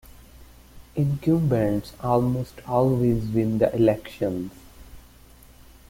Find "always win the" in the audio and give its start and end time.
2.67-3.71